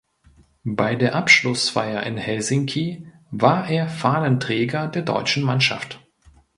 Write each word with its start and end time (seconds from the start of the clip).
Bei 0.65 0.95
der 0.95 1.13
Abschlussfeier 1.13 2.01
in 2.07 2.17
Helsinki 2.17 3.05
war 3.29 3.69
er 3.69 3.87
Fahnenträger 3.87 4.87
der 4.87 5.03
deutschen 5.03 5.43
Mannschaft. 5.43 5.99